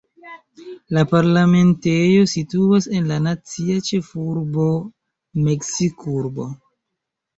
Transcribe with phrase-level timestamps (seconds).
[0.95, 4.67] La parlamentejo situas en la nacia ĉefurbo
[5.49, 6.49] Meksik-urbo.